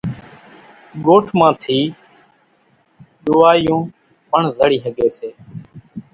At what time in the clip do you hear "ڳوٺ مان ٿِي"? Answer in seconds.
1.05-1.79